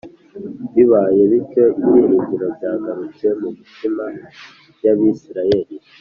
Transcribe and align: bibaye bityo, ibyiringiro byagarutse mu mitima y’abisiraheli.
bibaye 0.73 1.21
bityo, 1.31 1.63
ibyiringiro 1.79 2.45
byagarutse 2.57 3.25
mu 3.39 3.49
mitima 3.57 4.05
y’abisiraheli. 4.83 5.75